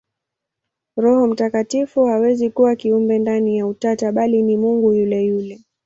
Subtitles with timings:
[0.97, 5.59] Roho Mtakatifu hawezi kuwa kiumbe ndani ya Utatu, bali ni Mungu yule yule.